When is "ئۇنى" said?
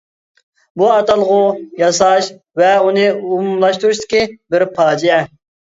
2.87-3.07